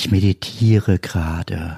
Ich 0.00 0.10
meditiere 0.10 0.98
gerade. 0.98 1.76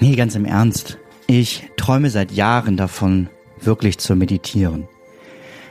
Nee, 0.00 0.16
ganz 0.16 0.34
im 0.34 0.44
Ernst. 0.44 0.98
Ich 1.28 1.70
träume 1.76 2.10
seit 2.10 2.32
Jahren 2.32 2.76
davon, 2.76 3.28
wirklich 3.60 3.98
zu 3.98 4.16
meditieren. 4.16 4.88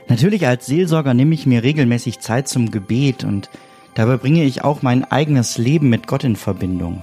Natürlich 0.08 0.46
als 0.46 0.64
Seelsorger 0.64 1.12
nehme 1.12 1.34
ich 1.34 1.44
mir 1.44 1.62
regelmäßig 1.62 2.20
Zeit 2.20 2.48
zum 2.48 2.70
Gebet 2.70 3.24
und 3.24 3.50
dabei 3.94 4.16
bringe 4.16 4.44
ich 4.44 4.64
auch 4.64 4.80
mein 4.80 5.04
eigenes 5.04 5.58
Leben 5.58 5.90
mit 5.90 6.06
Gott 6.06 6.24
in 6.24 6.36
Verbindung. 6.36 7.02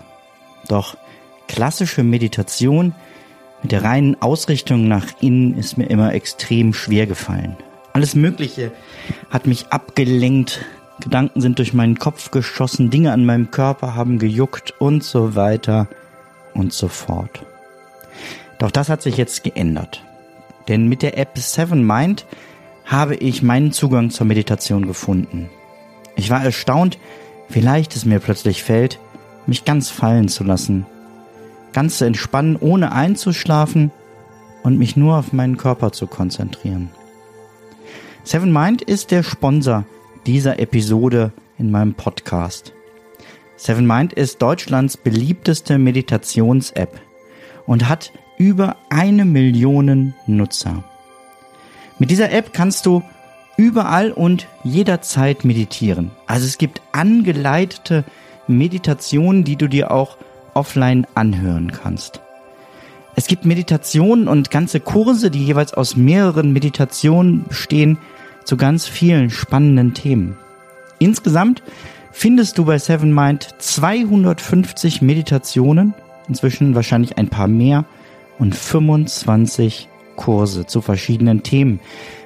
Doch 0.68 0.98
klassische 1.48 2.04
Meditation 2.04 2.96
mit 3.62 3.72
der 3.72 3.84
reinen 3.84 4.20
Ausrichtung 4.24 4.88
nach 4.88 5.06
innen 5.22 5.56
ist 5.56 5.78
mir 5.78 5.86
immer 5.86 6.16
extrem 6.16 6.74
schwer 6.74 7.06
gefallen. 7.06 7.58
Alles 7.94 8.16
Mögliche 8.16 8.72
hat 9.30 9.46
mich 9.46 9.68
abgelenkt, 9.68 10.66
Gedanken 11.02 11.42
sind 11.42 11.60
durch 11.60 11.74
meinen 11.74 12.00
Kopf 12.00 12.32
geschossen, 12.32 12.90
Dinge 12.90 13.12
an 13.12 13.26
meinem 13.26 13.52
Körper 13.52 13.96
haben 13.96 14.20
gejuckt 14.20 14.74
und 14.80 15.04
so 15.04 15.36
weiter 15.36 15.88
und 16.54 16.74
so 16.74 16.88
fort. 16.88 17.44
Doch 18.60 18.72
das 18.72 18.90
hat 18.90 19.02
sich 19.02 19.18
jetzt 19.18 19.44
geändert. 19.44 20.04
Denn 20.68 20.88
mit 20.88 21.02
der 21.02 21.18
App 21.18 21.38
Seven 21.38 21.86
Mind 21.86 22.26
habe 22.86 23.16
ich 23.16 23.44
meinen 23.44 23.72
Zugang 23.72 24.10
zur 24.10 24.26
Meditation 24.26 24.88
gefunden. 24.88 25.50
Ich 26.16 26.30
war 26.30 26.44
erstaunt, 26.44 26.98
wie 27.50 27.62
leicht 27.62 27.96
es 27.96 28.06
mir 28.06 28.20
plötzlich 28.20 28.64
fällt, 28.64 29.00
mich 29.46 29.66
ganz 29.66 29.90
fallen 29.90 30.28
zu 30.28 30.44
lassen, 30.44 30.86
ganz 31.74 32.00
zu 32.00 32.06
entspannen, 32.06 32.58
ohne 32.58 32.92
einzuschlafen 32.92 33.92
und 34.64 34.78
mich 34.78 34.98
nur 34.98 35.18
auf 35.18 35.32
meinen 35.32 35.58
Körper 35.58 35.92
zu 35.92 36.08
konzentrieren. 36.08 36.90
Seven 38.24 38.52
Mind 38.52 38.82
ist 38.82 39.12
der 39.12 39.24
Sponsor 39.24 39.86
dieser 40.28 40.60
Episode 40.60 41.32
in 41.58 41.72
meinem 41.72 41.94
Podcast. 41.94 42.74
Seven 43.56 43.88
Mind 43.88 44.12
ist 44.12 44.42
Deutschlands 44.42 44.98
beliebteste 44.98 45.78
Meditations-App 45.78 47.00
und 47.66 47.88
hat 47.88 48.12
über 48.38 48.76
eine 48.90 49.24
Million 49.24 50.14
Nutzer. 50.28 50.84
Mit 51.98 52.12
dieser 52.12 52.32
App 52.34 52.52
kannst 52.52 52.86
du 52.86 53.04
überall 53.56 54.12
und 54.12 54.48
jederzeit 54.66 55.46
meditieren. 55.46 56.12
Also 56.28 56.46
es 56.46 56.58
gibt 56.58 56.82
angeleitete 56.92 58.04
Meditationen, 58.48 59.46
die 59.46 59.56
du 59.56 59.70
dir 59.70 59.92
auch 59.92 60.18
offline 60.54 61.08
anhören 61.16 61.72
kannst. 61.72 62.20
Es 63.16 63.28
gibt 63.28 63.46
Meditationen 63.46 64.28
und 64.28 64.52
ganze 64.52 64.82
Kurse, 64.82 65.32
die 65.32 65.46
jeweils 65.46 65.74
aus 65.74 65.96
mehreren 65.96 66.52
Meditationen 66.52 67.46
bestehen, 67.48 67.98
zu 68.48 68.56
ganz 68.56 68.88
vielen 68.88 69.30
spannenden 69.30 69.94
Themen. 69.94 70.38
Insgesamt 71.00 71.62
findest 72.12 72.58
du 72.58 72.66
bei 72.66 72.80
Seven 72.80 73.14
Mind 73.14 73.50
250 73.60 75.02
Meditationen, 75.02 75.94
inzwischen 76.30 76.74
wahrscheinlich 76.74 77.18
ein 77.18 77.28
paar 77.28 77.50
mehr, 77.50 77.86
und 78.40 78.56
25 78.56 79.90
Kurse 80.16 80.66
zu 80.66 80.82
verschiedenen 80.82 81.44
Themen 81.44 81.80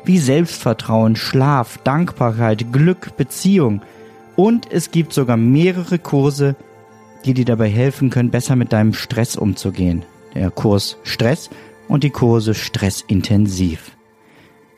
wie 0.06 0.20
Selbstvertrauen, 0.20 1.16
Schlaf, 1.16 1.80
Dankbarkeit, 1.84 2.72
Glück, 2.72 3.18
Beziehung. 3.18 3.82
Und 4.36 4.72
es 4.72 4.92
gibt 4.92 5.14
sogar 5.14 5.38
mehrere 5.38 6.00
Kurse, 6.00 6.56
die 7.26 7.34
dir 7.34 7.46
dabei 7.46 7.70
helfen 7.70 8.10
können, 8.10 8.30
besser 8.30 8.56
mit 8.56 8.74
deinem 8.74 8.94
Stress 8.94 9.36
umzugehen. 9.36 10.04
Der 10.36 10.52
Kurs 10.52 10.98
Stress 11.04 11.50
und 11.88 12.04
die 12.04 12.10
Kurse 12.10 12.54
Stressintensiv. 12.54 13.92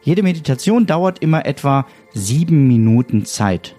Jede 0.04 0.22
Meditation 0.22 0.86
dauert 0.86 1.20
immer 1.20 1.46
etwa 1.46 1.86
sieben 2.14 2.68
Minuten 2.68 3.26
Zeit. 3.26 3.76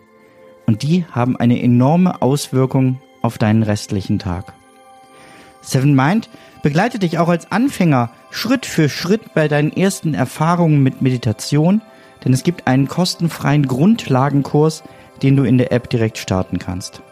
Und 0.67 0.83
die 0.83 1.05
haben 1.11 1.37
eine 1.37 1.63
enorme 1.63 2.23
Auswirkung 2.23 2.99
auf 3.21 3.37
deinen 3.37 3.63
restlichen 3.63 4.19
Tag. 4.19 4.55
Seven 5.61 5.95
Mind 5.95 6.31
begleitet 6.63 7.03
dich 7.03 7.19
auch 7.19 7.29
als 7.29 7.53
Anfänger 7.53 8.11
Schritt 8.31 8.65
für 8.65 8.89
Schritt 8.89 9.35
bei 9.35 9.49
deinen 9.49 9.73
ersten 9.73 10.15
Erfahrungen 10.15 10.83
mit 10.83 11.03
Meditation, 11.03 11.83
denn 12.25 12.33
es 12.33 12.43
gibt 12.43 12.67
einen 12.67 12.89
kostenfreien 12.89 13.67
Grundlagenkurs, 13.67 14.83
den 15.23 15.37
du 15.37 15.45
in 15.45 15.59
der 15.59 15.73
App 15.73 15.91
direkt 15.91 16.19
starten 16.19 16.59
kannst. 16.59 17.03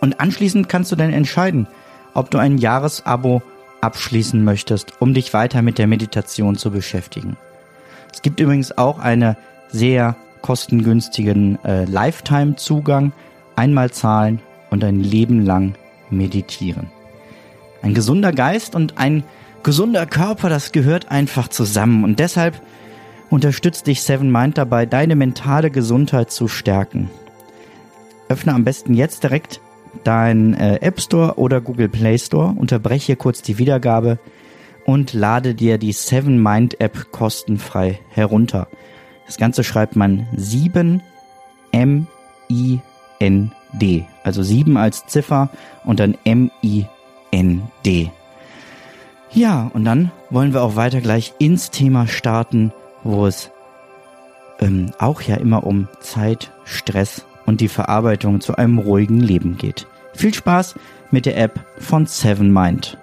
Und 0.00 0.18
anschließend 0.20 0.68
kannst 0.68 0.90
du 0.90 0.96
dann 0.96 1.12
entscheiden, 1.12 1.68
ob 2.14 2.30
du 2.30 2.38
ein 2.38 2.58
Jahresabo 2.58 3.42
abschließen 3.80 4.42
möchtest, 4.42 5.00
um 5.00 5.14
dich 5.14 5.32
weiter 5.34 5.62
mit 5.62 5.78
der 5.78 5.86
Meditation 5.86 6.56
zu 6.56 6.70
beschäftigen. 6.70 7.36
Es 8.14 8.22
gibt 8.22 8.38
übrigens 8.38 8.78
auch 8.78 9.00
einen 9.00 9.36
sehr 9.68 10.14
kostengünstigen 10.40 11.58
äh, 11.64 11.84
Lifetime-Zugang, 11.84 13.12
einmal 13.56 13.90
zahlen 13.90 14.40
und 14.70 14.84
ein 14.84 15.00
Leben 15.00 15.44
lang 15.44 15.74
meditieren. 16.10 16.86
Ein 17.82 17.92
gesunder 17.92 18.32
Geist 18.32 18.76
und 18.76 18.98
ein 18.98 19.24
gesunder 19.64 20.06
Körper, 20.06 20.48
das 20.48 20.70
gehört 20.70 21.10
einfach 21.10 21.48
zusammen 21.48 22.04
und 22.04 22.20
deshalb 22.20 22.60
unterstützt 23.30 23.88
dich 23.88 24.02
Seven 24.02 24.30
Mind 24.30 24.58
dabei, 24.58 24.86
deine 24.86 25.16
mentale 25.16 25.70
Gesundheit 25.70 26.30
zu 26.30 26.46
stärken. 26.46 27.10
Öffne 28.28 28.54
am 28.54 28.62
besten 28.62 28.94
jetzt 28.94 29.24
direkt 29.24 29.60
deinen 30.04 30.54
äh, 30.54 30.76
App 30.76 31.00
Store 31.00 31.34
oder 31.36 31.60
Google 31.60 31.88
Play 31.88 32.18
Store, 32.18 32.54
unterbreche 32.56 33.16
kurz 33.16 33.42
die 33.42 33.58
Wiedergabe 33.58 34.18
und 34.84 35.12
lade 35.12 35.54
dir 35.54 35.78
die 35.78 35.92
Seven 35.92 36.42
Mind 36.42 36.80
App 36.80 37.10
kostenfrei 37.12 38.00
herunter. 38.10 38.68
Das 39.26 39.36
Ganze 39.36 39.64
schreibt 39.64 39.96
man 39.96 40.26
7 40.36 41.02
M 41.72 42.06
I 42.50 42.80
N 43.18 43.52
D, 43.72 44.04
also 44.22 44.42
7 44.42 44.76
als 44.76 45.06
Ziffer 45.06 45.48
und 45.84 46.00
dann 46.00 46.16
M 46.24 46.50
I 46.62 46.86
N 47.30 47.62
D. 47.84 48.10
Ja, 49.32 49.70
und 49.74 49.84
dann 49.84 50.12
wollen 50.30 50.52
wir 50.52 50.62
auch 50.62 50.76
weiter 50.76 51.00
gleich 51.00 51.34
ins 51.38 51.70
Thema 51.70 52.06
starten, 52.06 52.72
wo 53.02 53.26
es 53.26 53.50
ähm, 54.60 54.92
auch 54.98 55.20
ja 55.22 55.36
immer 55.36 55.66
um 55.66 55.88
Zeit, 56.00 56.52
Stress 56.64 57.24
und 57.44 57.60
die 57.60 57.68
Verarbeitung 57.68 58.40
zu 58.40 58.56
einem 58.56 58.78
ruhigen 58.78 59.20
Leben 59.20 59.56
geht. 59.56 59.86
Viel 60.14 60.32
Spaß 60.32 60.76
mit 61.10 61.26
der 61.26 61.36
App 61.36 61.64
von 61.78 62.06
Seven 62.06 62.52
Mind. 62.52 62.96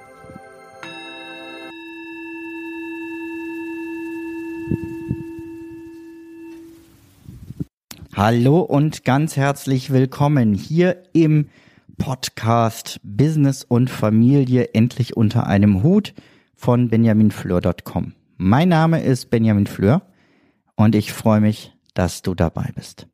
Hallo 8.23 8.59
und 8.59 9.03
ganz 9.03 9.35
herzlich 9.35 9.91
willkommen 9.91 10.53
hier 10.53 11.01
im 11.11 11.49
Podcast 11.97 12.99
Business 13.01 13.63
und 13.63 13.89
Familie 13.89 14.75
endlich 14.75 15.17
unter 15.17 15.47
einem 15.47 15.81
Hut 15.81 16.13
von 16.55 16.89
benjaminfleur.com. 16.89 18.13
Mein 18.37 18.69
Name 18.69 19.01
ist 19.01 19.31
Benjamin 19.31 19.65
Fleur 19.65 20.03
und 20.75 20.93
ich 20.93 21.13
freue 21.13 21.41
mich, 21.41 21.73
dass 21.95 22.21
du 22.21 22.35
dabei 22.35 22.69
bist. 22.75 23.07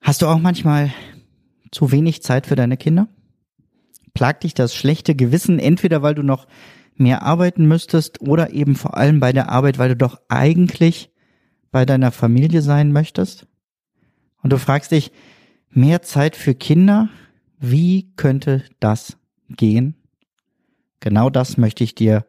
Hast 0.00 0.22
du 0.22 0.28
auch 0.28 0.38
manchmal 0.38 0.90
zu 1.70 1.92
wenig 1.92 2.22
Zeit 2.22 2.46
für 2.46 2.56
deine 2.56 2.78
Kinder? 2.78 3.08
Plagt 4.14 4.44
dich 4.44 4.54
das 4.54 4.74
schlechte 4.74 5.14
Gewissen 5.14 5.58
entweder 5.58 6.00
weil 6.00 6.14
du 6.14 6.22
noch 6.22 6.46
mehr 6.94 7.20
arbeiten 7.20 7.68
müsstest 7.68 8.22
oder 8.22 8.54
eben 8.54 8.76
vor 8.76 8.96
allem 8.96 9.20
bei 9.20 9.34
der 9.34 9.50
Arbeit, 9.50 9.76
weil 9.76 9.90
du 9.90 9.96
doch 9.96 10.22
eigentlich 10.30 11.11
bei 11.72 11.84
deiner 11.84 12.12
Familie 12.12 12.62
sein 12.62 12.92
möchtest? 12.92 13.46
Und 14.42 14.52
du 14.52 14.58
fragst 14.58 14.92
dich, 14.92 15.10
mehr 15.70 16.02
Zeit 16.02 16.36
für 16.36 16.54
Kinder? 16.54 17.08
Wie 17.58 18.12
könnte 18.16 18.62
das 18.78 19.16
gehen? 19.48 19.96
Genau 21.00 21.30
das 21.30 21.56
möchte 21.56 21.82
ich 21.82 21.96
dir 21.96 22.24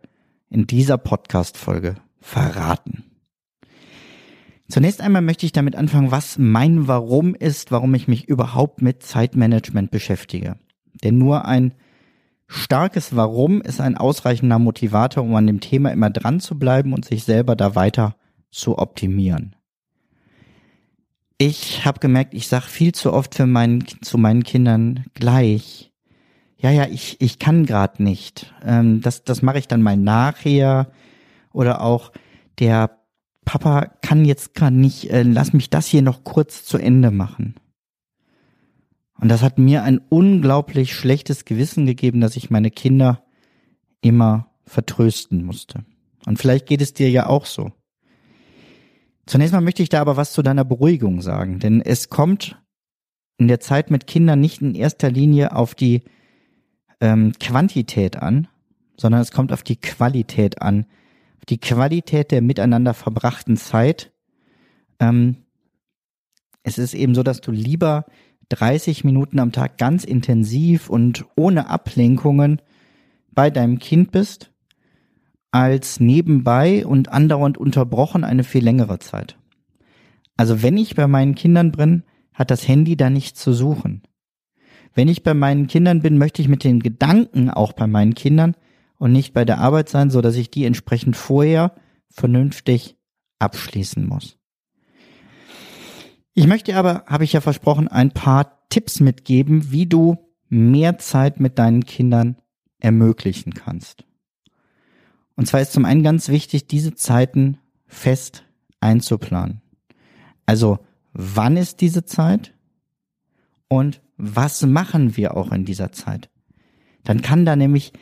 in 0.50 0.66
dieser 0.66 0.98
Podcast-Folge 0.98 1.96
verraten. 2.20 3.04
Zunächst 4.70 5.02
einmal 5.02 5.22
möchte 5.22 5.46
ich 5.46 5.52
damit 5.52 5.76
anfangen, 5.76 6.12
was 6.12 6.38
mein 6.38 6.88
Warum 6.88 7.36
ist, 7.36 7.72
warum 7.72 7.94
ich 7.94 8.08
mich 8.08 8.28
überhaupt 8.28 8.82
mit 8.82 9.04
Zeitmanagement 9.04 9.92
beschäftige. 9.92 10.56
Denn 11.04 11.18
nur 11.18 11.46
ein 11.46 11.74
starkes 12.48 13.16
Warum 13.16 13.62
ist 13.62 13.82
ein 13.82 13.98
ausreichender 13.98 14.60
Motivator, 14.60 15.24
um 15.24 15.36
an 15.36 15.48
dem 15.48 15.60
Thema 15.60 15.92
immer 15.92 16.10
dran 16.10 16.40
zu 16.40 16.58
bleiben 16.58 16.94
und 16.94 17.06
sich 17.06 17.24
selber 17.24 17.56
da 17.56 17.76
weiter 17.76 18.16
zu 18.54 18.78
optimieren. 18.78 19.56
Ich 21.38 21.86
habe 21.86 22.00
gemerkt, 22.00 22.34
ich 22.34 22.48
sag 22.48 22.64
viel 22.64 22.94
zu 22.94 23.12
oft 23.12 23.36
für 23.36 23.48
meinen, 23.48 23.86
zu 24.02 24.18
meinen 24.18 24.44
Kindern 24.44 25.06
gleich. 25.14 25.92
Ja, 26.58 26.72
ja, 26.72 26.88
ich, 26.88 27.20
ich 27.20 27.40
kann 27.40 27.66
gerade 27.66 28.02
nicht. 28.02 28.54
Ähm, 28.64 29.02
das 29.02 29.24
das 29.24 29.42
mache 29.42 29.60
ich 29.60 29.68
dann 29.68 29.82
mal 29.82 29.98
nachher. 29.98 30.92
Oder 31.52 31.82
auch 31.82 32.12
der 32.60 33.00
Papa 33.44 33.88
kann 34.02 34.24
jetzt 34.24 34.54
gerade 34.54 34.76
nicht, 34.76 35.10
äh, 35.10 35.24
lass 35.24 35.52
mich 35.52 35.70
das 35.70 35.88
hier 35.88 36.02
noch 36.02 36.24
kurz 36.24 36.64
zu 36.64 36.78
Ende 36.78 37.12
machen. 37.12 37.56
Und 39.20 39.30
das 39.30 39.42
hat 39.42 39.58
mir 39.58 39.84
ein 39.84 40.00
unglaublich 40.10 40.96
schlechtes 40.96 41.46
Gewissen 41.46 41.86
gegeben, 41.86 42.22
dass 42.22 42.36
ich 42.36 42.50
meine 42.50 42.72
Kinder 42.72 43.24
immer 44.02 44.48
vertrösten 44.66 45.44
musste. 45.44 45.86
Und 46.26 46.38
vielleicht 46.38 46.68
geht 46.68 46.82
es 46.82 46.94
dir 46.94 47.10
ja 47.10 47.28
auch 47.28 47.46
so. 47.46 47.72
Zunächst 49.26 49.54
mal 49.54 49.62
möchte 49.62 49.84
ich 49.84 49.90
da 49.90 50.02
aber 50.02 50.18
was 50.18 50.34
zu 50.34 50.42
deiner 50.42 50.66
Beruhigung 50.66 51.22
sagen, 51.22 51.60
denn 51.60 51.82
es 51.82 52.10
kommt 52.10 52.62
in 53.38 53.48
der 53.48 53.60
Zeit 53.60 53.90
mit 53.90 54.08
Kindern 54.08 54.40
nicht 54.40 54.62
in 54.62 54.76
erster 54.76 55.10
Linie 55.10 55.56
auf 55.56 55.76
die 55.76 56.04
ähm, 57.00 57.34
Quantität 57.40 58.18
an, 58.18 58.48
sondern 58.98 59.22
es 59.22 59.32
kommt 59.32 59.52
auf 59.52 59.64
die 59.64 59.78
Qualität 59.78 60.62
an, 60.62 60.86
auf 61.38 61.46
die 61.46 61.58
Qualität 61.58 62.32
der 62.32 62.42
miteinander 62.42 62.94
verbrachten 62.94 63.58
Zeit. 63.58 64.12
Ähm, 65.00 65.38
es 66.64 66.78
ist 66.78 66.94
eben 66.94 67.16
so, 67.16 67.24
dass 67.24 67.42
du 67.42 67.52
lieber 67.52 68.06
30 68.50 69.04
Minuten 69.04 69.40
am 69.40 69.52
Tag 69.52 69.78
ganz 69.78 70.04
intensiv 70.04 70.90
und 70.90 71.26
ohne 71.36 71.70
Ablenkungen 71.70 72.62
bei 73.32 73.50
deinem 73.50 73.80
Kind 73.80 74.12
bist, 74.12 74.53
als 75.54 76.00
nebenbei 76.00 76.84
und 76.84 77.10
andauernd 77.10 77.60
unterbrochen 77.60 78.24
eine 78.24 78.44
viel 78.44 78.64
längere 78.64 78.98
Zeit. 78.98 79.38
Also 80.36 80.64
wenn 80.64 80.78
ich 80.78 80.96
bei 80.96 81.06
meinen 81.06 81.36
Kindern 81.36 81.72
bin, 81.72 82.04
hat 82.34 82.50
das 82.50 82.68
Handy 82.68 82.98
da 82.98 83.12
nichts 83.12 83.40
zu 83.40 83.54
suchen. 83.54 84.02
Wenn 84.96 85.08
ich 85.08 85.22
bei 85.22 85.36
meinen 85.36 85.68
Kindern 85.68 86.02
bin, 86.02 86.18
möchte 86.18 86.42
ich 86.42 86.48
mit 86.48 86.64
den 86.64 86.80
Gedanken 86.80 87.52
auch 87.52 87.74
bei 87.74 87.86
meinen 87.86 88.16
Kindern 88.16 88.56
und 88.98 89.12
nicht 89.12 89.36
bei 89.36 89.46
der 89.46 89.60
Arbeit 89.60 89.90
sein, 89.90 90.10
so 90.10 90.22
dass 90.22 90.36
ich 90.36 90.50
die 90.50 90.66
entsprechend 90.66 91.16
vorher 91.16 91.76
vernünftig 92.10 92.98
abschließen 93.38 94.08
muss. 94.08 94.40
Ich 96.34 96.48
möchte 96.48 96.76
aber, 96.76 97.04
habe 97.06 97.26
ich 97.26 97.34
ja 97.34 97.42
versprochen, 97.42 97.88
ein 97.88 98.10
paar 98.10 98.68
Tipps 98.70 99.00
mitgeben, 99.00 99.72
wie 99.72 99.86
du 99.86 100.18
mehr 100.50 100.98
Zeit 100.98 101.40
mit 101.40 101.60
deinen 101.60 101.86
Kindern 101.86 102.38
ermöglichen 102.80 103.54
kannst. 103.54 104.04
Und 105.36 105.48
zwar 105.48 105.62
ist 105.62 105.74
zum 105.74 105.86
einen 105.86 106.04
ganz 106.04 106.30
wichtig, 106.30 106.68
diese 106.68 106.94
Zeiten 106.94 107.58
fest 107.88 108.44
einzuplanen. 108.80 109.62
Also, 110.46 110.80
wann 111.14 111.58
ist 111.58 111.82
diese 111.82 112.06
Zeit? 112.06 112.54
Und 113.68 114.02
was 114.18 114.64
machen 114.64 115.18
wir 115.18 115.36
auch 115.36 115.52
in 115.52 115.66
dieser 115.66 115.92
Zeit? 115.92 116.30
Dann 117.04 117.22
kann 117.22 117.46
da 117.46 117.56
nämlich 117.56 117.94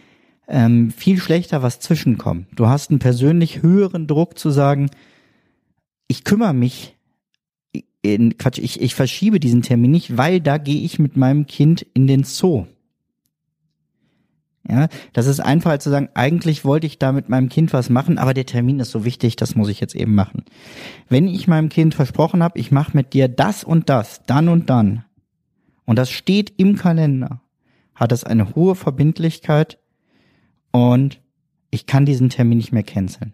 ähm, 0.47 0.91
viel 0.91 1.19
schlechter 1.19 1.61
was 1.61 1.79
zwischenkommen. 1.79 2.47
Du 2.55 2.67
hast 2.67 2.89
einen 2.89 2.99
persönlich 2.99 3.61
höheren 3.61 4.07
Druck 4.07 4.37
zu 4.37 4.49
sagen, 4.49 4.89
ich 6.07 6.23
kümmere 6.23 6.53
mich 6.53 6.97
in, 8.01 8.37
Quatsch, 8.37 8.57
ich, 8.57 8.81
ich 8.81 8.95
verschiebe 8.95 9.39
diesen 9.39 9.61
Termin 9.61 9.91
nicht, 9.91 10.17
weil 10.17 10.41
da 10.41 10.57
gehe 10.57 10.81
ich 10.81 10.99
mit 10.99 11.15
meinem 11.15 11.45
Kind 11.45 11.85
in 11.93 12.07
den 12.07 12.23
Zoo. 12.23 12.65
Ja, 14.69 14.89
das 15.13 15.25
ist 15.25 15.39
einfach 15.39 15.79
zu 15.79 15.89
sagen, 15.89 16.09
eigentlich 16.13 16.63
wollte 16.63 16.85
ich 16.85 16.99
da 16.99 17.11
mit 17.11 17.29
meinem 17.29 17.49
Kind 17.49 17.73
was 17.73 17.89
machen, 17.89 18.19
aber 18.19 18.33
der 18.33 18.45
Termin 18.45 18.79
ist 18.79 18.91
so 18.91 19.05
wichtig, 19.05 19.35
das 19.35 19.55
muss 19.55 19.69
ich 19.69 19.79
jetzt 19.79 19.95
eben 19.95 20.13
machen. 20.13 20.43
Wenn 21.09 21.27
ich 21.27 21.47
meinem 21.47 21.69
Kind 21.69 21.95
versprochen 21.95 22.43
habe, 22.43 22.59
ich 22.59 22.71
mache 22.71 22.95
mit 22.95 23.13
dir 23.13 23.27
das 23.27 23.63
und 23.63 23.89
das, 23.89 24.21
dann 24.27 24.49
und 24.49 24.69
dann, 24.69 25.03
und 25.85 25.97
das 25.97 26.11
steht 26.11 26.53
im 26.57 26.75
Kalender, 26.75 27.41
hat 27.95 28.11
es 28.11 28.23
eine 28.23 28.53
hohe 28.53 28.75
Verbindlichkeit 28.75 29.79
und 30.71 31.21
ich 31.71 31.87
kann 31.87 32.05
diesen 32.05 32.29
Termin 32.29 32.59
nicht 32.59 32.71
mehr 32.71 32.83
canceln. 32.83 33.33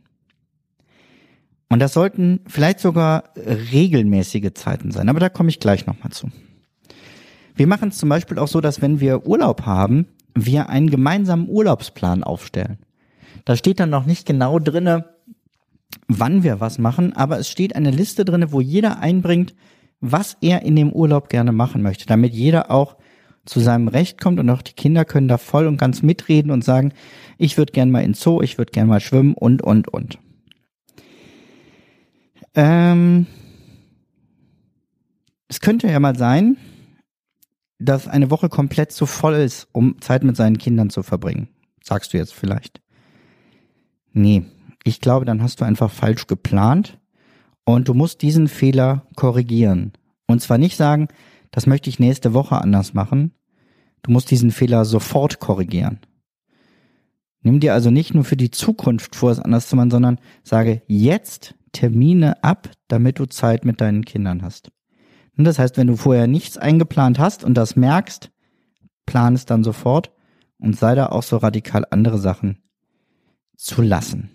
Und 1.70 1.80
das 1.80 1.94
sollten 1.94 2.40
vielleicht 2.48 2.80
sogar 2.80 3.26
regelmäßige 3.36 4.54
Zeiten 4.54 4.92
sein, 4.92 5.10
aber 5.10 5.20
da 5.20 5.28
komme 5.28 5.50
ich 5.50 5.60
gleich 5.60 5.86
nochmal 5.86 6.12
zu. 6.12 6.30
Wir 7.56 7.68
machen 7.68 7.90
es 7.90 7.98
zum 7.98 8.08
Beispiel 8.08 8.40
auch 8.40 8.48
so, 8.48 8.62
dass 8.62 8.82
wenn 8.82 9.02
wir 9.02 9.28
Urlaub 9.28 9.66
haben, 9.66 10.08
wir 10.45 10.69
einen 10.69 10.89
gemeinsamen 10.89 11.50
Urlaubsplan 11.50 12.24
aufstellen. 12.24 12.78
Da 13.45 13.56
steht 13.56 13.80
dann 13.80 13.89
noch 13.89 14.06
nicht 14.06 14.25
genau 14.25 14.60
drinne, 14.60 15.06
wann 16.07 16.44
wir 16.44 16.60
was 16.60 16.78
machen, 16.80 17.13
aber 17.13 17.39
es 17.39 17.50
steht 17.50 17.75
eine 17.75 17.92
Liste 17.92 18.25
drinne, 18.25 18.51
wo 18.51 18.62
jeder 18.62 19.00
einbringt, 19.00 19.56
was 20.00 20.38
er 20.42 20.62
in 20.63 20.75
dem 20.75 20.92
Urlaub 20.92 21.30
gerne 21.30 21.51
machen 21.51 21.81
möchte, 21.81 22.06
damit 22.06 22.34
jeder 22.34 22.72
auch 22.72 22.98
zu 23.45 23.60
seinem 23.60 23.88
Recht 23.88 24.19
kommt 24.19 24.39
und 24.39 24.50
auch 24.50 24.62
die 24.62 24.74
Kinder 24.74 25.06
können 25.06 25.28
da 25.28 25.38
voll 25.38 25.68
und 25.68 25.78
ganz 25.78 26.04
mitreden 26.04 26.51
und 26.51 26.63
sagen, 26.63 26.94
ich 27.38 27.57
würde 27.57 27.72
gern 27.72 27.90
mal 27.90 28.04
in 28.04 28.13
Zoo, 28.13 28.42
ich 28.42 28.57
würde 28.57 28.72
gern 28.72 28.88
mal 28.88 29.00
schwimmen 29.00 29.33
und, 29.33 29.62
und, 29.62 29.88
und. 29.88 30.19
Ähm, 32.54 33.28
es 35.48 35.62
könnte 35.62 35.88
ja 35.88 36.00
mal 36.00 36.18
sein, 36.18 36.57
dass 37.80 38.08
eine 38.08 38.32
Woche 38.32 38.50
komplett 38.50 38.92
zu 38.92 39.06
voll 39.06 39.36
ist, 39.36 39.68
um 39.72 40.02
Zeit 40.02 40.24
mit 40.24 40.36
seinen 40.36 40.58
Kindern 40.58 40.90
zu 40.90 41.04
verbringen. 41.04 41.50
Sagst 41.84 42.14
du 42.14 42.18
jetzt 42.18 42.34
vielleicht. 42.34 42.82
Nee, 44.14 44.46
ich 44.84 45.00
glaube, 45.00 45.26
dann 45.26 45.44
hast 45.44 45.62
du 45.62 45.66
einfach 45.66 45.92
falsch 45.92 46.28
geplant 46.28 47.00
und 47.66 47.88
du 47.88 47.94
musst 47.94 48.22
diesen 48.22 48.48
Fehler 48.48 49.06
korrigieren. 49.16 49.94
Und 50.26 50.42
zwar 50.42 50.58
nicht 50.58 50.76
sagen, 50.78 51.08
das 51.52 51.68
möchte 51.68 51.90
ich 51.90 52.00
nächste 52.00 52.34
Woche 52.34 52.60
anders 52.62 52.94
machen. 52.94 53.32
Du 54.02 54.12
musst 54.12 54.32
diesen 54.32 54.52
Fehler 54.52 54.86
sofort 54.86 55.40
korrigieren. 55.40 56.00
Nimm 57.42 57.60
dir 57.60 57.74
also 57.74 57.92
nicht 57.92 58.14
nur 58.14 58.24
für 58.24 58.38
die 58.38 58.52
Zukunft 58.52 59.16
vor, 59.16 59.32
es 59.32 59.40
anders 59.40 59.70
zu 59.70 59.76
machen, 59.76 59.92
sondern 59.92 60.20
sage 60.44 60.82
jetzt 60.88 61.56
Termine 61.72 62.44
ab, 62.44 62.70
damit 62.88 63.20
du 63.20 63.26
Zeit 63.26 63.66
mit 63.66 63.82
deinen 63.82 64.04
Kindern 64.04 64.42
hast. 64.42 64.70
Und 65.38 65.45
das 65.45 65.60
heißt, 65.60 65.78
wenn 65.78 65.88
du 65.88 65.95
vorher 65.95 66.28
nichts 66.28 66.57
eingeplant 66.57 67.19
hast 67.19 67.44
und 67.44 67.54
das 67.54 67.75
merkst, 67.75 68.31
plan 69.06 69.36
es 69.36 69.45
dann 69.45 69.63
sofort 69.63 70.12
und 70.57 70.78
sei 70.78 70.95
da 70.95 71.07
auch 71.07 71.24
so 71.24 71.38
radikal 71.38 71.85
andere 71.92 72.18
Sachen 72.18 72.57
zu 73.56 73.81
lassen. 73.81 74.30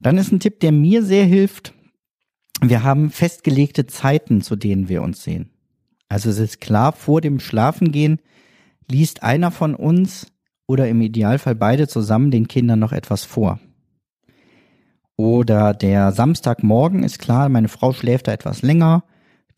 Dann 0.00 0.18
ist 0.18 0.32
ein 0.32 0.40
Tipp, 0.40 0.60
der 0.60 0.72
mir 0.72 1.02
sehr 1.02 1.24
hilft. 1.24 1.72
Wir 2.60 2.82
haben 2.82 3.10
festgelegte 3.10 3.86
Zeiten, 3.86 4.42
zu 4.42 4.56
denen 4.56 4.88
wir 4.88 5.02
uns 5.02 5.22
sehen. 5.22 5.50
Also 6.08 6.30
es 6.30 6.38
ist 6.38 6.60
klar, 6.60 6.92
vor 6.92 7.20
dem 7.20 7.40
Schlafengehen 7.40 8.20
liest 8.90 9.22
einer 9.22 9.50
von 9.50 9.74
uns 9.74 10.26
oder 10.66 10.88
im 10.88 11.00
Idealfall 11.00 11.54
beide 11.54 11.88
zusammen 11.88 12.30
den 12.30 12.48
Kindern 12.48 12.78
noch 12.78 12.92
etwas 12.92 13.24
vor. 13.24 13.60
Oder 15.16 15.74
der 15.74 16.12
Samstagmorgen 16.12 17.02
ist 17.02 17.18
klar, 17.18 17.48
meine 17.48 17.68
Frau 17.68 17.92
schläft 17.92 18.28
da 18.28 18.32
etwas 18.32 18.62
länger, 18.62 19.04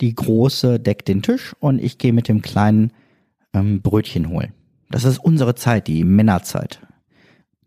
die 0.00 0.14
Große 0.14 0.78
deckt 0.78 1.08
den 1.08 1.22
Tisch 1.22 1.54
und 1.58 1.82
ich 1.82 1.98
gehe 1.98 2.12
mit 2.12 2.28
dem 2.28 2.42
Kleinen 2.42 2.92
ähm, 3.54 3.80
Brötchen 3.80 4.28
holen. 4.28 4.52
Das 4.90 5.04
ist 5.04 5.18
unsere 5.18 5.54
Zeit, 5.54 5.86
die 5.88 6.04
Männerzeit. 6.04 6.80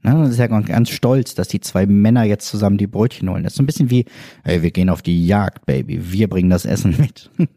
Ne, 0.01 0.13
das 0.13 0.29
ist 0.29 0.37
ja 0.37 0.47
ganz 0.47 0.89
stolz, 0.91 1.35
dass 1.35 1.49
die 1.49 1.59
zwei 1.59 1.85
Männer 1.85 2.23
jetzt 2.23 2.47
zusammen 2.47 2.77
die 2.77 2.87
Brötchen 2.87 3.29
holen. 3.29 3.43
Das 3.43 3.53
ist 3.53 3.57
so 3.57 3.63
ein 3.63 3.65
bisschen 3.65 3.89
wie, 3.89 4.05
hey, 4.43 4.61
wir 4.61 4.71
gehen 4.71 4.89
auf 4.89 5.01
die 5.01 5.27
Jagd, 5.27 5.65
Baby, 5.65 6.13
wir 6.13 6.29
bringen 6.29 6.49
das 6.49 6.63
Essen 6.63 6.95
mit. 6.97 7.29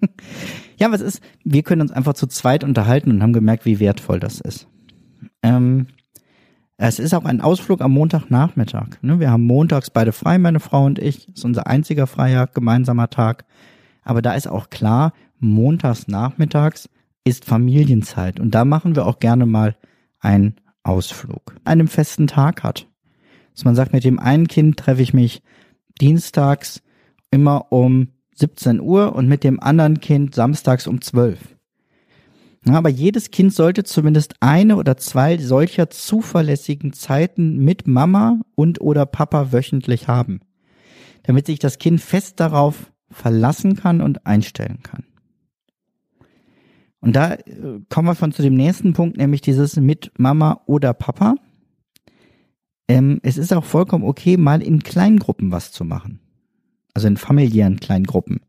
ja, 0.79 0.91
was 0.91 1.01
ist, 1.01 1.23
wir 1.45 1.63
können 1.63 1.83
uns 1.83 1.93
einfach 1.93 2.15
zu 2.15 2.27
zweit 2.27 2.65
unterhalten 2.65 3.11
und 3.11 3.23
haben 3.23 3.33
gemerkt, 3.33 3.65
wie 3.65 3.79
wertvoll 3.79 4.19
das 4.19 4.41
ist. 4.41 4.67
Ähm, 5.45 5.87
es 6.77 6.99
ist 6.99 7.15
auch 7.15 7.25
ein 7.25 7.41
Ausflug 7.41 7.81
am 7.81 7.93
Montagnachmittag. 7.93 9.03
Ne? 9.03 9.21
Wir 9.21 9.31
haben 9.31 9.45
montags 9.45 9.91
beide 9.91 10.13
frei, 10.13 10.39
meine 10.39 10.61
Frau 10.61 10.85
und 10.85 10.99
ich. 10.99 11.29
Ist 11.29 11.45
unser 11.45 11.67
einziger 11.67 12.07
freier 12.07 12.47
gemeinsamer 12.47 13.11
Tag. 13.11 13.45
Aber 14.03 14.23
da 14.23 14.35
ist 14.35 14.49
auch 14.49 14.71
klar, 14.71 15.13
montags 15.39 16.09
nachmittags 16.09 16.89
ist 17.25 17.45
Familienzeit. 17.45 18.41
Und 18.41 18.55
da 18.55 18.65
machen 18.65 18.97
wir 18.97 19.07
auch 19.07 19.21
gerne 19.21 19.47
mal 19.47 19.77
einen 20.19 20.57
Ausflug. 20.83 21.55
Einen 21.65 21.87
festen 21.87 22.27
Tag 22.27 22.63
hat. 22.63 22.89
Dass 23.55 23.65
man 23.65 23.75
sagt, 23.75 23.93
mit 23.93 24.05
dem 24.05 24.19
einen 24.19 24.49
Kind 24.49 24.77
treffe 24.79 25.03
ich 25.03 25.15
mich 25.15 25.43
dienstags 26.01 26.83
immer 27.31 27.71
um 27.71 28.09
17 28.35 28.81
Uhr 28.81 29.15
und 29.15 29.29
mit 29.29 29.45
dem 29.45 29.61
anderen 29.61 30.01
Kind 30.01 30.35
samstags 30.35 30.87
um 30.87 31.01
12. 31.01 31.39
Aber 32.69 32.89
jedes 32.89 33.31
Kind 33.31 33.53
sollte 33.53 33.83
zumindest 33.83 34.35
eine 34.41 34.77
oder 34.77 34.97
zwei 34.97 35.39
solcher 35.39 35.91
zuverlässigen 35.91 36.93
Zeiten 36.93 37.59
mit 37.59 37.89
Mama 37.89 38.41
und 38.55 38.81
oder 38.81 39.05
Papa 39.05 39.53
wöchentlich 39.53 40.07
haben, 40.07 40.41
damit 41.25 41.47
sich 41.47 41.59
das 41.59 41.79
Kind 41.79 42.01
fest 42.01 42.39
darauf 42.39 42.93
verlassen 43.11 43.77
kann 43.77 44.01
und 44.01 44.27
einstellen 44.27 44.79
kann. 44.83 45.05
Und 47.01 47.17
da 47.17 47.35
äh, 47.35 47.81
kommen 47.89 48.07
wir 48.07 48.15
schon 48.15 48.33
zu 48.33 48.43
dem 48.43 48.55
nächsten 48.55 48.93
Punkt, 48.93 49.17
nämlich 49.17 49.41
dieses 49.41 49.77
mit 49.77 50.13
Mama 50.19 50.63
oder 50.67 50.95
Papa. 50.95 51.35
Ähm, 52.87 53.19
es 53.25 53.39
ist 53.39 53.53
auch 53.53 53.65
vollkommen 53.65 54.05
okay, 54.05 54.37
mal 54.37 54.63
in 54.63 54.85
Kleingruppen 54.85 55.51
was 55.51 55.73
zu 55.73 55.85
machen. 55.85 56.21
Also 56.95 57.09
in 57.09 57.17
familiären 57.17 57.81
Kleingruppen. 57.81 58.41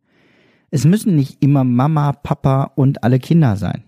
Es 0.70 0.86
müssen 0.86 1.16
nicht 1.16 1.44
immer 1.44 1.64
Mama, 1.64 2.14
Papa 2.14 2.72
und 2.76 3.04
alle 3.04 3.18
Kinder 3.18 3.56
sein. 3.58 3.84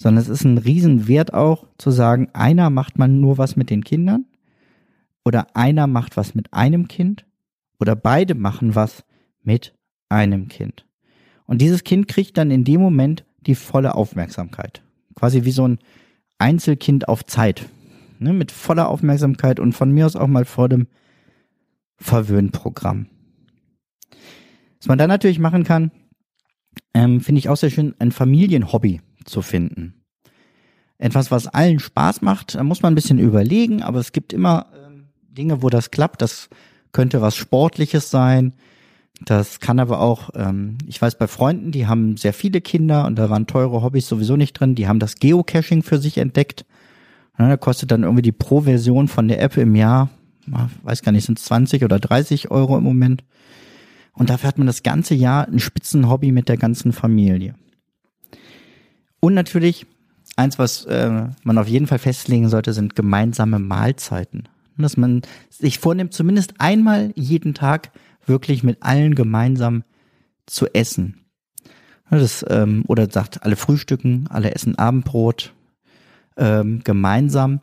Sondern 0.00 0.22
es 0.22 0.28
ist 0.28 0.44
ein 0.44 0.58
Riesenwert 0.58 1.34
auch 1.34 1.66
zu 1.76 1.90
sagen, 1.90 2.28
einer 2.32 2.70
macht 2.70 2.98
man 2.98 3.20
nur 3.20 3.36
was 3.36 3.56
mit 3.56 3.68
den 3.68 3.82
Kindern 3.82 4.26
oder 5.24 5.56
einer 5.56 5.86
macht 5.86 6.16
was 6.16 6.34
mit 6.34 6.54
einem 6.54 6.86
Kind 6.86 7.26
oder 7.80 7.96
beide 7.96 8.34
machen 8.34 8.74
was 8.76 9.04
mit 9.42 9.74
einem 10.08 10.48
Kind. 10.48 10.86
Und 11.46 11.60
dieses 11.60 11.82
Kind 11.82 12.06
kriegt 12.06 12.38
dann 12.38 12.50
in 12.50 12.64
dem 12.64 12.80
Moment 12.80 13.24
die 13.40 13.56
volle 13.56 13.94
Aufmerksamkeit. 13.94 14.82
Quasi 15.14 15.44
wie 15.44 15.50
so 15.50 15.66
ein 15.66 15.78
Einzelkind 16.38 17.08
auf 17.08 17.26
Zeit. 17.26 17.68
Ne, 18.20 18.32
mit 18.32 18.52
voller 18.52 18.88
Aufmerksamkeit 18.88 19.60
und 19.60 19.72
von 19.72 19.92
mir 19.92 20.06
aus 20.06 20.16
auch 20.16 20.26
mal 20.26 20.44
vor 20.44 20.68
dem 20.68 20.88
Verwöhnprogramm. 21.96 23.06
Was 24.78 24.88
man 24.88 24.98
dann 24.98 25.08
natürlich 25.08 25.38
machen 25.38 25.64
kann, 25.64 25.90
ähm, 26.94 27.20
finde 27.20 27.40
ich 27.40 27.48
auch 27.48 27.56
sehr 27.56 27.70
schön, 27.70 27.94
ein 27.98 28.12
Familienhobby 28.12 29.00
zu 29.28 29.42
finden. 29.42 29.94
Etwas, 30.98 31.30
was 31.30 31.46
allen 31.46 31.78
Spaß 31.78 32.22
macht, 32.22 32.56
da 32.56 32.62
muss 32.64 32.82
man 32.82 32.92
ein 32.92 32.96
bisschen 32.96 33.18
überlegen, 33.18 33.82
aber 33.82 34.00
es 34.00 34.12
gibt 34.12 34.32
immer 34.32 34.66
ähm, 34.74 35.06
Dinge, 35.28 35.62
wo 35.62 35.70
das 35.70 35.90
klappt. 35.90 36.22
Das 36.22 36.48
könnte 36.92 37.20
was 37.20 37.36
Sportliches 37.36 38.10
sein, 38.10 38.54
das 39.24 39.60
kann 39.60 39.80
aber 39.80 40.00
auch, 40.00 40.30
ähm, 40.34 40.78
ich 40.86 41.00
weiß 41.00 41.18
bei 41.18 41.26
Freunden, 41.26 41.72
die 41.72 41.86
haben 41.86 42.16
sehr 42.16 42.32
viele 42.32 42.60
Kinder 42.60 43.06
und 43.06 43.16
da 43.16 43.30
waren 43.30 43.46
teure 43.46 43.82
Hobbys 43.82 44.08
sowieso 44.08 44.36
nicht 44.36 44.54
drin, 44.54 44.74
die 44.74 44.86
haben 44.86 45.00
das 45.00 45.16
Geocaching 45.16 45.82
für 45.82 45.98
sich 45.98 46.18
entdeckt. 46.18 46.64
Ja, 47.38 47.48
da 47.48 47.56
kostet 47.56 47.90
dann 47.90 48.04
irgendwie 48.04 48.22
die 48.22 48.32
Pro-Version 48.32 49.08
von 49.08 49.28
der 49.28 49.40
App 49.40 49.56
im 49.56 49.74
Jahr, 49.74 50.10
weiß 50.82 51.02
gar 51.02 51.12
nicht, 51.12 51.24
sind 51.24 51.38
20 51.38 51.84
oder 51.84 51.98
30 51.98 52.50
Euro 52.50 52.78
im 52.78 52.84
Moment. 52.84 53.24
Und 54.12 54.30
dafür 54.30 54.48
hat 54.48 54.58
man 54.58 54.66
das 54.66 54.82
ganze 54.82 55.14
Jahr 55.14 55.46
ein 55.46 55.60
Spitzenhobby 55.60 56.32
mit 56.32 56.48
der 56.48 56.56
ganzen 56.56 56.92
Familie. 56.92 57.54
Und 59.20 59.34
natürlich, 59.34 59.86
eins, 60.36 60.58
was 60.58 60.84
äh, 60.86 61.26
man 61.42 61.58
auf 61.58 61.68
jeden 61.68 61.86
Fall 61.86 61.98
festlegen 61.98 62.48
sollte, 62.48 62.72
sind 62.72 62.94
gemeinsame 62.94 63.58
Mahlzeiten. 63.58 64.48
Dass 64.76 64.96
man 64.96 65.22
sich 65.50 65.80
vornimmt, 65.80 66.12
zumindest 66.12 66.54
einmal 66.58 67.12
jeden 67.16 67.54
Tag 67.54 67.90
wirklich 68.26 68.62
mit 68.62 68.82
allen 68.82 69.14
gemeinsam 69.14 69.82
zu 70.46 70.66
essen. 70.72 71.24
Das, 72.10 72.44
ähm, 72.48 72.84
oder 72.86 73.10
sagt, 73.10 73.42
alle 73.42 73.56
frühstücken, 73.56 74.26
alle 74.30 74.54
essen 74.54 74.78
Abendbrot 74.78 75.52
ähm, 76.36 76.80
gemeinsam. 76.84 77.60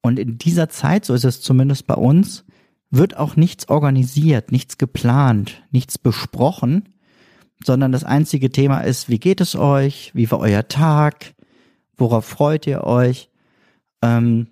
Und 0.00 0.18
in 0.18 0.38
dieser 0.38 0.68
Zeit, 0.68 1.04
so 1.04 1.14
ist 1.14 1.24
es 1.24 1.40
zumindest 1.40 1.86
bei 1.86 1.94
uns, 1.94 2.44
wird 2.90 3.16
auch 3.16 3.36
nichts 3.36 3.68
organisiert, 3.68 4.52
nichts 4.52 4.78
geplant, 4.78 5.62
nichts 5.70 5.98
besprochen, 5.98 6.88
sondern 7.66 7.92
das 7.92 8.04
einzige 8.04 8.50
Thema 8.50 8.80
ist, 8.80 9.08
wie 9.08 9.18
geht 9.18 9.40
es 9.40 9.56
euch, 9.56 10.10
wie 10.14 10.30
war 10.30 10.38
euer 10.40 10.68
Tag, 10.68 11.34
worauf 11.96 12.24
freut 12.24 12.66
ihr 12.66 12.84
euch. 12.84 13.30
Ähm, 14.02 14.48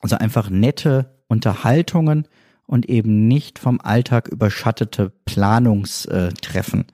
also 0.00 0.16
einfach 0.16 0.50
nette 0.50 1.14
Unterhaltungen 1.28 2.26
und 2.66 2.88
eben 2.88 3.28
nicht 3.28 3.58
vom 3.58 3.80
Alltag 3.80 4.28
überschattete 4.28 5.12
Planungstreffen. 5.24 6.86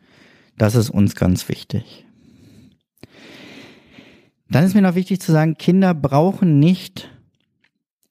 Das 0.56 0.74
ist 0.74 0.90
uns 0.90 1.14
ganz 1.14 1.48
wichtig. 1.48 2.04
Dann 4.50 4.64
ist 4.64 4.74
mir 4.74 4.82
noch 4.82 4.94
wichtig 4.94 5.20
zu 5.20 5.32
sagen, 5.32 5.56
Kinder 5.56 5.94
brauchen 5.94 6.58
nicht 6.58 7.10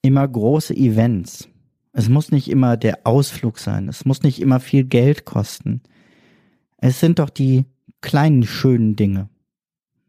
immer 0.02 0.28
große 0.28 0.76
Events. 0.76 1.50
Es 1.94 2.10
muss 2.10 2.32
nicht 2.32 2.50
immer 2.50 2.78
der 2.78 3.00
Ausflug 3.06 3.58
sein. 3.60 3.90
Es 3.90 4.06
muss 4.06 4.22
nicht 4.22 4.40
immer 4.40 4.60
viel 4.60 4.84
Geld 4.84 5.26
kosten. 5.26 5.82
Es 6.78 7.00
sind 7.00 7.20
doch 7.20 7.30
die 7.30 7.66
kleinen 8.02 8.44
schönen 8.44 8.96
Dinge. 8.96 9.30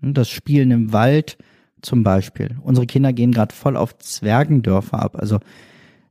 Das 0.01 0.29
Spielen 0.29 0.71
im 0.71 0.93
Wald 0.93 1.39
zum 1.83 2.03
Beispiel. 2.03 2.57
Unsere 2.63 2.87
Kinder 2.87 3.13
gehen 3.13 3.33
gerade 3.33 3.55
voll 3.55 3.77
auf 3.77 3.97
Zwergendörfer 3.99 5.01
ab. 5.01 5.17
Also 5.17 5.39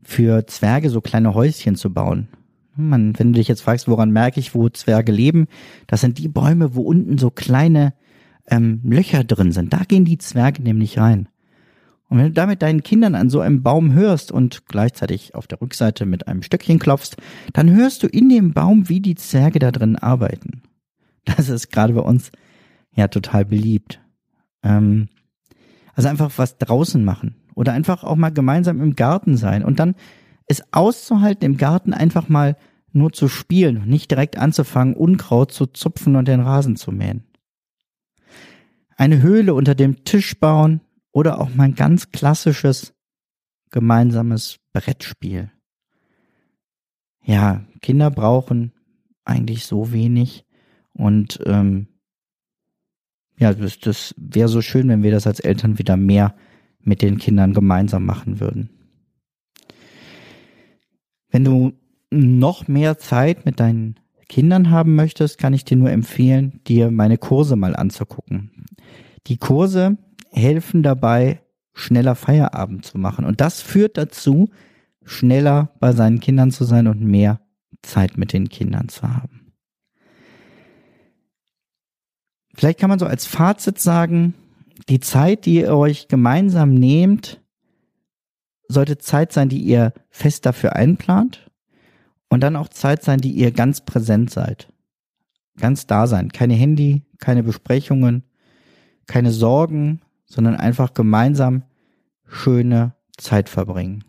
für 0.04 0.48
Zwerge 0.48 0.90
so 0.90 1.02
kleine 1.02 1.34
Häuschen 1.34 1.76
zu 1.76 1.94
bauen. 1.94 2.30
Man, 2.76 3.18
wenn 3.18 3.34
du 3.34 3.40
dich 3.40 3.48
jetzt 3.48 3.62
fragst, 3.62 3.88
woran 3.88 4.12
merke 4.12 4.40
ich, 4.40 4.54
wo 4.54 4.70
Zwerge 4.70 5.12
leben, 5.12 5.48
das 5.88 6.02
sind 6.02 6.20
die 6.20 6.28
Bäume, 6.28 6.76
wo 6.76 6.82
unten 6.82 7.18
so 7.18 7.32
kleine 7.32 7.94
ähm, 8.50 8.82
Löcher 8.84 9.24
drin 9.24 9.52
sind. 9.52 9.74
Da 9.74 9.84
gehen 9.88 10.06
die 10.06 10.18
Zwerge 10.18 10.62
nämlich 10.62 11.00
rein. 11.00 11.28
Und 12.10 12.18
wenn 12.18 12.28
du 12.28 12.32
da 12.32 12.46
mit 12.46 12.62
deinen 12.62 12.84
Kindern 12.84 13.16
an 13.16 13.30
so 13.30 13.42
einem 13.42 13.64
Baum 13.64 13.94
hörst 13.94 14.32
und 14.32 14.66
gleichzeitig 14.68 15.36
auf 15.36 15.48
der 15.48 15.62
Rückseite 15.62 16.06
mit 16.06 16.28
einem 16.28 16.42
Stöckchen 16.42 16.80
klopfst, 16.80 17.18
dann 17.54 17.70
hörst 17.70 18.04
du 18.04 18.08
in 18.08 18.30
dem 18.30 18.54
Baum, 18.54 18.88
wie 18.88 19.02
die 19.02 19.16
Zwerge 19.16 19.60
da 19.60 19.72
drin 19.72 19.98
arbeiten. 19.98 20.62
Das 21.26 21.50
ist 21.50 21.72
gerade 21.72 21.94
bei 21.94 22.02
uns 22.02 22.32
ja 22.96 23.10
total 23.10 23.44
beliebt. 23.44 24.00
Ähm, 24.64 25.10
also 25.94 26.08
einfach 26.08 26.32
was 26.38 26.58
draußen 26.58 27.04
machen. 27.04 27.36
Oder 27.56 27.74
einfach 27.74 28.04
auch 28.04 28.16
mal 28.16 28.30
gemeinsam 28.30 28.82
im 28.82 28.96
Garten 28.96 29.36
sein 29.36 29.66
und 29.66 29.80
dann 29.80 29.96
es 30.46 30.64
auszuhalten, 30.72 31.44
im 31.44 31.58
Garten 31.58 31.94
einfach 31.94 32.30
mal 32.30 32.56
nur 32.94 33.12
zu 33.12 33.28
spielen 33.28 33.78
und 33.78 33.90
nicht 33.90 34.10
direkt 34.12 34.38
anzufangen, 34.38 34.96
Unkraut 34.96 35.52
zu 35.52 35.66
zupfen 35.66 36.16
und 36.16 36.28
den 36.28 36.40
Rasen 36.40 36.78
zu 36.78 36.92
mähen. 36.92 37.24
Eine 38.96 39.22
Höhle 39.22 39.54
unter 39.54 39.76
dem 39.76 40.06
Tisch 40.06 40.40
bauen 40.40 40.82
oder 41.18 41.42
auch 41.42 41.50
mal 41.56 41.64
ein 41.64 41.74
ganz 41.74 42.12
klassisches 42.12 42.94
gemeinsames 43.72 44.60
Brettspiel. 44.72 45.52
Ja, 47.26 47.66
Kinder 47.82 48.12
brauchen 48.12 48.72
eigentlich 49.26 49.66
so 49.66 49.92
wenig 49.92 50.46
und 50.94 51.40
ähm, 51.48 51.88
ja, 53.40 53.52
das, 53.52 53.80
das 53.80 54.14
wäre 54.16 54.48
so 54.48 54.62
schön, 54.62 54.90
wenn 54.90 55.02
wir 55.02 55.10
das 55.10 55.26
als 55.26 55.40
Eltern 55.40 55.80
wieder 55.80 55.98
mehr 55.98 56.36
mit 56.82 57.02
den 57.02 57.18
Kindern 57.18 57.56
gemeinsam 57.56 58.06
machen 58.06 58.40
würden. 58.40 58.70
Wenn 61.32 61.44
du 61.44 61.74
noch 62.12 62.68
mehr 62.68 63.00
Zeit 63.00 63.44
mit 63.44 63.60
deinen 63.60 63.96
Kindern 64.30 64.70
haben 64.70 64.94
möchtest, 64.94 65.40
kann 65.40 65.54
ich 65.54 65.66
dir 65.66 65.78
nur 65.78 65.90
empfehlen, 65.90 66.62
dir 66.68 66.92
meine 66.92 67.18
Kurse 67.18 67.56
mal 67.56 67.76
anzugucken. 67.76 68.66
Die 69.26 69.38
Kurse 69.38 69.98
helfen 70.32 70.84
dabei, 70.84 71.42
schneller 71.74 72.16
Feierabend 72.16 72.86
zu 72.86 72.98
machen. 72.98 73.26
Und 73.26 73.42
das 73.42 73.62
führt 73.62 73.98
dazu, 73.98 74.50
schneller 75.04 75.72
bei 75.80 75.94
seinen 75.94 76.20
Kindern 76.20 76.52
zu 76.52 76.64
sein 76.64 76.88
und 76.88 77.02
mehr 77.02 77.40
Zeit 77.82 78.18
mit 78.18 78.34
den 78.34 78.50
Kindern 78.50 78.90
zu 78.90 79.04
haben. 79.04 79.54
Vielleicht 82.54 82.80
kann 82.80 82.90
man 82.90 83.00
so 83.00 83.06
als 83.06 83.26
Fazit 83.26 83.80
sagen, 83.80 84.34
die 84.90 85.00
Zeit, 85.00 85.46
die 85.46 85.56
ihr 85.56 85.76
euch 85.76 86.08
gemeinsam 86.08 86.74
nehmt, 86.74 87.42
sollte 88.68 88.98
Zeit 88.98 89.32
sein, 89.32 89.50
die 89.50 89.62
ihr 89.62 89.94
fest 90.10 90.46
dafür 90.46 90.76
einplant 90.76 91.50
und 92.30 92.42
dann 92.42 92.56
auch 92.56 92.68
Zeit 92.68 93.04
sein, 93.04 93.20
die 93.20 93.32
ihr 93.32 93.52
ganz 93.52 93.82
präsent 93.82 94.32
seid. 94.32 94.72
Ganz 95.60 95.88
da 95.88 96.08
sein. 96.08 96.32
Keine 96.32 96.54
Handy, 96.54 97.04
keine 97.20 97.44
Besprechungen, 97.44 98.24
keine 99.06 99.32
Sorgen, 99.32 100.02
sondern 100.28 100.56
einfach 100.56 100.94
gemeinsam 100.94 101.64
schöne 102.26 102.96
Zeit 103.18 103.50
verbringen. 103.50 104.04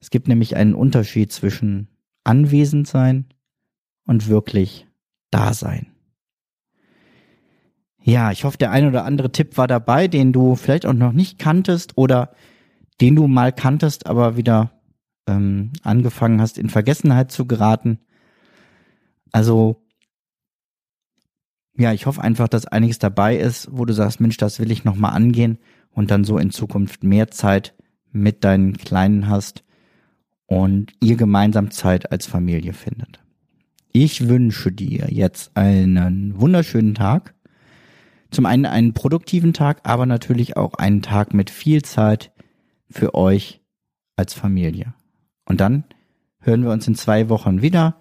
Es 0.00 0.10
gibt 0.10 0.26
nämlich 0.26 0.56
einen 0.56 0.74
Unterschied 0.74 1.30
zwischen 1.30 1.88
anwesend 2.24 2.88
sein 2.88 3.26
und 4.04 4.28
wirklich 4.28 4.88
da 5.30 5.54
sein. 5.54 5.92
Ja, 8.02 8.32
ich 8.32 8.42
hoffe, 8.42 8.58
der 8.58 8.72
ein 8.72 8.88
oder 8.88 9.04
andere 9.04 9.30
Tipp 9.30 9.56
war 9.56 9.68
dabei, 9.68 10.08
den 10.08 10.32
du 10.32 10.56
vielleicht 10.56 10.86
auch 10.86 10.92
noch 10.92 11.12
nicht 11.12 11.38
kanntest 11.38 11.96
oder 11.96 12.34
den 13.00 13.14
du 13.14 13.28
mal 13.28 13.52
kanntest, 13.52 14.06
aber 14.06 14.36
wieder 14.36 14.72
ähm, 15.28 15.72
angefangen 15.82 16.40
hast, 16.40 16.58
in 16.58 16.68
Vergessenheit 16.68 17.30
zu 17.30 17.46
geraten. 17.46 18.00
Also, 19.30 19.81
ja, 21.76 21.92
ich 21.92 22.06
hoffe 22.06 22.22
einfach, 22.22 22.48
dass 22.48 22.66
einiges 22.66 22.98
dabei 22.98 23.36
ist, 23.36 23.68
wo 23.72 23.84
du 23.84 23.92
sagst, 23.92 24.20
Mensch, 24.20 24.36
das 24.36 24.60
will 24.60 24.70
ich 24.70 24.84
nochmal 24.84 25.14
angehen 25.14 25.58
und 25.90 26.10
dann 26.10 26.24
so 26.24 26.38
in 26.38 26.50
Zukunft 26.50 27.02
mehr 27.02 27.30
Zeit 27.30 27.74
mit 28.10 28.44
deinen 28.44 28.76
Kleinen 28.76 29.28
hast 29.28 29.64
und 30.46 30.92
ihr 31.00 31.16
gemeinsam 31.16 31.70
Zeit 31.70 32.12
als 32.12 32.26
Familie 32.26 32.72
findet. 32.72 33.20
Ich 33.92 34.28
wünsche 34.28 34.72
dir 34.72 35.08
jetzt 35.10 35.56
einen 35.56 36.38
wunderschönen 36.40 36.94
Tag 36.94 37.34
zum 38.32 38.46
einen 38.46 38.66
einen 38.66 38.94
produktiven 38.94 39.52
Tag, 39.52 39.80
aber 39.84 40.06
natürlich 40.06 40.56
auch 40.56 40.74
einen 40.74 41.02
Tag 41.02 41.34
mit 41.34 41.50
viel 41.50 41.82
Zeit 41.82 42.32
für 42.90 43.14
euch 43.14 43.60
als 44.16 44.34
Familie. 44.34 44.94
Und 45.44 45.60
dann 45.60 45.84
hören 46.40 46.64
wir 46.64 46.70
uns 46.70 46.88
in 46.88 46.94
zwei 46.94 47.28
Wochen 47.28 47.62
wieder. 47.62 48.00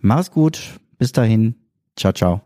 Mach's 0.00 0.30
gut. 0.30 0.80
Bis 0.98 1.12
dahin. 1.12 1.56
Ciao, 1.96 2.12
ciao. 2.12 2.45